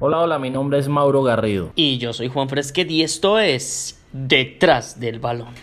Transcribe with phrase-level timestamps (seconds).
[0.00, 1.72] Hola, hola, mi nombre es Mauro Garrido.
[1.74, 5.54] Y yo soy Juan Fresquet y esto es Detrás del Balón.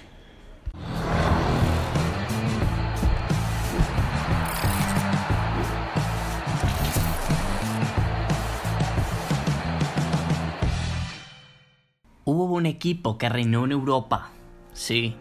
[12.25, 14.31] Hubo un equipo que reinó en Europa.
[14.73, 15.15] Sí,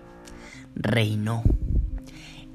[0.74, 1.44] reinó.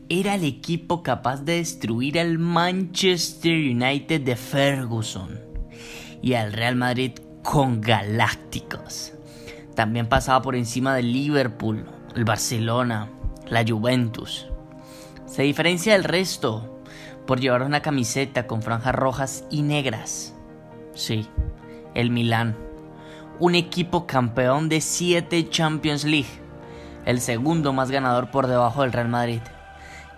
[0.10, 5.49] Era el equipo capaz de destruir al Manchester United de Ferguson
[6.22, 7.14] y al Real Madrid
[7.44, 9.14] con Galácticos.
[9.76, 13.10] También pasaba por encima del Liverpool, el Barcelona,
[13.48, 14.48] la Juventus.
[15.26, 16.82] Se diferencia del resto
[17.26, 20.34] por llevar una camiseta con franjas rojas y negras.
[20.96, 21.28] Sí,
[21.94, 22.58] el Milán.
[23.40, 26.28] Un equipo campeón de 7 Champions League.
[27.06, 29.42] El segundo más ganador por debajo del Real Madrid.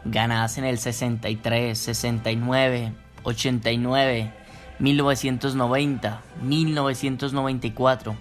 [0.06, 2.94] Ganadas en el 63, 69,
[3.24, 4.34] 89,
[4.82, 8.16] 1990, 1994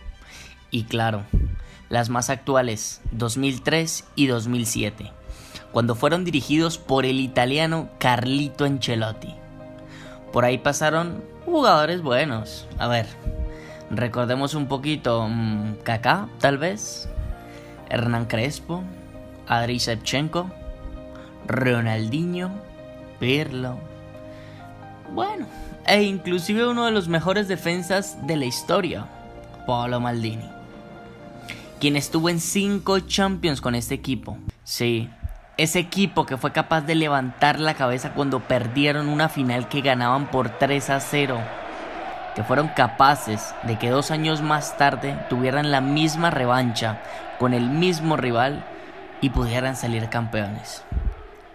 [0.70, 1.23] y claro,
[1.89, 5.11] las más actuales, 2003 y 2007,
[5.72, 9.34] cuando fueron dirigidos por el italiano Carlito Ancelotti.
[10.34, 12.69] Por ahí pasaron jugadores buenos.
[12.78, 13.06] A ver,
[13.91, 17.08] recordemos un poquito, mmm, Kaká, tal vez,
[17.89, 18.84] Hernán Crespo,
[19.48, 20.50] Adri Shevchenko,
[21.47, 22.52] Ronaldinho,
[23.19, 23.78] Pirlo.
[25.12, 25.47] Bueno,
[25.86, 29.06] e inclusive uno de los mejores defensas de la historia,
[29.67, 30.48] Paolo Maldini,
[31.80, 34.39] quien estuvo en cinco Champions con este equipo.
[34.62, 35.11] Sí,
[35.56, 40.30] ese equipo que fue capaz de levantar la cabeza cuando perdieron una final que ganaban
[40.30, 41.39] por 3 a 0,
[42.36, 47.00] que fueron capaces de que dos años más tarde tuvieran la misma revancha
[47.39, 48.64] con el mismo rival
[49.20, 50.84] y pudieran salir campeones.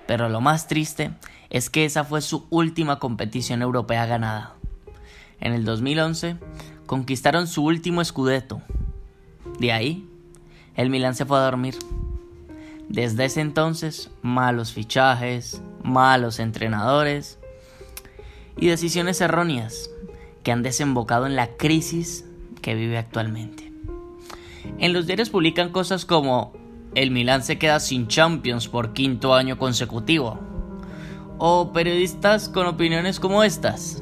[0.07, 1.11] Pero lo más triste
[1.49, 4.55] es que esa fue su última competición europea ganada.
[5.39, 6.37] En el 2011
[6.85, 8.61] conquistaron su último escudeto.
[9.59, 10.07] De ahí,
[10.75, 11.75] el Milan se fue a dormir.
[12.89, 17.39] Desde ese entonces, malos fichajes, malos entrenadores
[18.57, 19.89] y decisiones erróneas
[20.43, 22.25] que han desembocado en la crisis
[22.61, 23.71] que vive actualmente.
[24.77, 26.53] En los diarios publican cosas como
[26.95, 30.39] el Milan se queda sin Champions por quinto año consecutivo
[31.37, 34.01] o periodistas con opiniones como estas.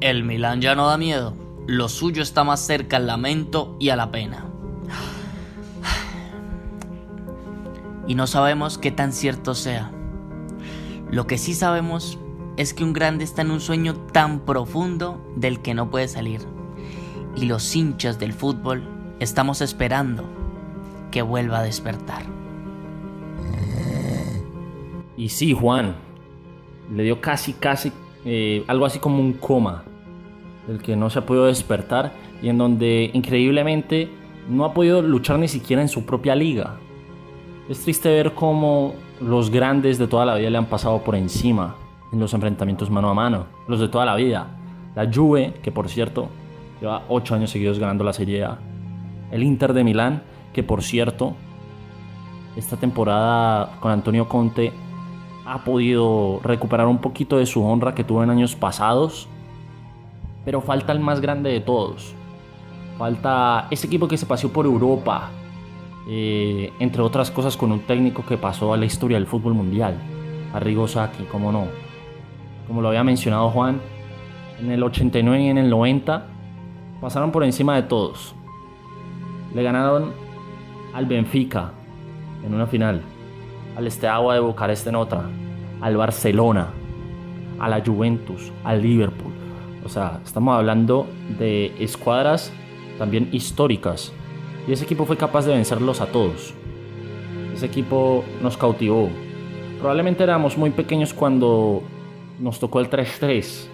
[0.00, 1.34] El Milán ya no da miedo,
[1.66, 4.46] lo suyo está más cerca al lamento y a la pena.
[8.06, 9.90] Y no sabemos qué tan cierto sea.
[11.10, 12.18] Lo que sí sabemos
[12.56, 16.40] es que un grande está en un sueño tan profundo del que no puede salir.
[17.36, 18.88] Y los hinchas del fútbol
[19.20, 20.39] estamos esperando
[21.10, 22.22] que vuelva a despertar.
[25.16, 25.94] Y sí, Juan,
[26.94, 27.92] le dio casi, casi
[28.24, 29.84] eh, algo así como un coma,
[30.66, 32.12] del que no se ha podido despertar
[32.42, 34.08] y en donde increíblemente
[34.48, 36.76] no ha podido luchar ni siquiera en su propia liga.
[37.68, 41.76] Es triste ver cómo los grandes de toda la vida le han pasado por encima
[42.12, 44.58] en los enfrentamientos mano a mano, los de toda la vida.
[44.96, 46.28] La Juve, que por cierto
[46.80, 48.58] lleva 8 años seguidos ganando la Serie A.
[49.30, 50.22] El Inter de Milán,
[50.52, 51.34] que por cierto,
[52.56, 54.72] esta temporada con Antonio Conte
[55.46, 59.28] ha podido recuperar un poquito de su honra que tuvo en años pasados.
[60.44, 62.14] Pero falta el más grande de todos.
[62.98, 65.30] Falta ese equipo que se paseó por Europa.
[66.08, 69.96] Eh, entre otras cosas con un técnico que pasó a la historia del fútbol mundial.
[70.52, 71.66] Arrigo Sacchi, como no.
[72.66, 73.80] Como lo había mencionado Juan,
[74.60, 76.26] en el 89 y en el 90
[77.00, 78.34] pasaron por encima de todos.
[79.54, 80.12] Le ganaron
[80.92, 81.72] al Benfica
[82.44, 83.02] en una final
[83.76, 85.24] al Steaua de Bucarest en otra,
[85.80, 86.68] al Barcelona,
[87.58, 89.32] a la Juventus, al Liverpool.
[89.84, 91.06] O sea, estamos hablando
[91.38, 92.52] de escuadras
[92.98, 94.12] también históricas.
[94.68, 96.54] Y ese equipo fue capaz de vencerlos a todos.
[97.54, 99.08] Ese equipo nos cautivó.
[99.78, 101.82] Probablemente éramos muy pequeños cuando
[102.38, 103.66] nos tocó el 3-3.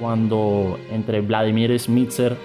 [0.00, 2.36] Cuando entre Vladimir Smitzer,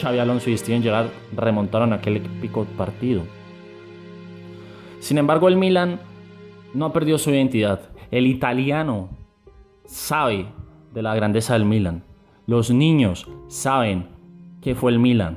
[0.00, 3.22] Xavi Alonso y Steven Gerrard remontaron aquel épico partido.
[5.04, 6.00] Sin embargo, el Milan
[6.72, 7.90] no ha perdido su identidad.
[8.10, 9.10] El italiano
[9.84, 10.46] sabe
[10.94, 12.04] de la grandeza del Milan.
[12.46, 14.06] Los niños saben
[14.62, 15.36] qué fue el Milan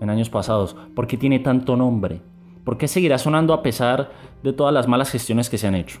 [0.00, 0.76] en años pasados.
[0.94, 2.20] ¿Por qué tiene tanto nombre?
[2.62, 4.12] ¿Por qué seguirá sonando a pesar
[4.44, 5.98] de todas las malas gestiones que se han hecho?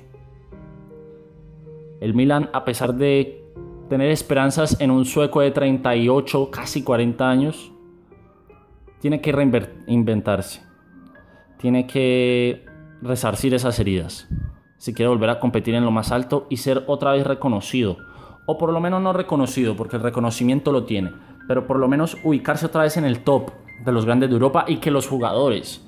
[2.00, 3.42] El Milan, a pesar de
[3.88, 7.72] tener esperanzas en un sueco de 38, casi 40 años,
[9.00, 10.62] tiene que reinventarse.
[11.58, 12.67] Tiene que
[13.02, 14.28] resarcir esas heridas.
[14.76, 17.98] Si quiere volver a competir en lo más alto y ser otra vez reconocido.
[18.46, 21.12] O por lo menos no reconocido, porque el reconocimiento lo tiene,
[21.46, 23.50] pero por lo menos ubicarse otra vez en el top
[23.84, 25.84] de los grandes de Europa y que los jugadores,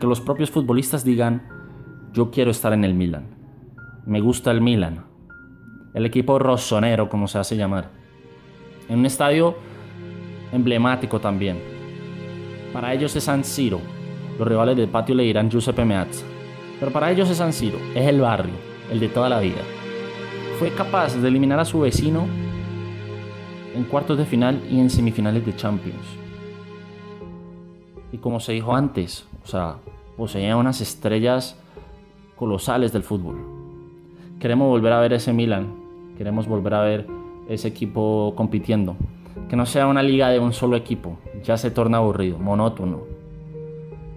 [0.00, 1.48] que los propios futbolistas digan,
[2.12, 3.26] yo quiero estar en el Milan,
[4.04, 5.06] me gusta el Milan,
[5.94, 7.90] el equipo rossonero como se hace llamar,
[8.88, 9.54] en un estadio
[10.52, 11.58] emblemático también.
[12.72, 13.80] Para ellos es San Siro,
[14.38, 16.24] los rivales del patio le dirán Giuseppe Meazza,
[16.82, 18.54] pero para ellos es San Siro, es el barrio,
[18.90, 19.60] el de toda la vida.
[20.58, 22.26] Fue capaz de eliminar a su vecino
[23.72, 26.04] en cuartos de final y en semifinales de Champions.
[28.10, 29.76] Y como se dijo antes, o sea,
[30.16, 31.56] poseía unas estrellas
[32.34, 33.36] colosales del fútbol.
[34.40, 35.72] Queremos volver a ver ese Milan,
[36.18, 37.06] queremos volver a ver
[37.48, 38.96] ese equipo compitiendo.
[39.48, 43.02] Que no sea una liga de un solo equipo, ya se torna aburrido, monótono.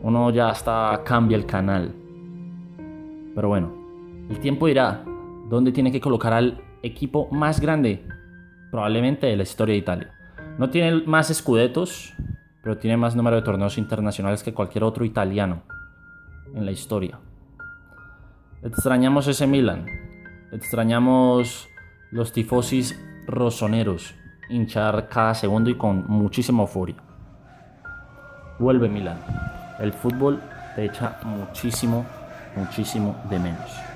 [0.01, 1.93] Uno ya hasta cambia el canal.
[3.35, 3.71] Pero bueno,
[4.29, 5.03] el tiempo dirá
[5.49, 8.03] dónde tiene que colocar al equipo más grande
[8.71, 10.11] probablemente de la historia de Italia.
[10.57, 12.13] No tiene más escudetos,
[12.63, 15.63] pero tiene más número de torneos internacionales que cualquier otro italiano
[16.53, 17.19] en la historia.
[18.63, 19.85] Extrañamos ese Milan,
[20.51, 21.67] extrañamos
[22.11, 24.15] los tifosis rosoneros,
[24.49, 26.95] hinchar cada segundo y con muchísima euforia.
[28.57, 29.19] Vuelve Milan.
[29.79, 30.41] El fútbol
[30.75, 32.05] te echa muchísimo,
[32.55, 33.94] muchísimo de menos.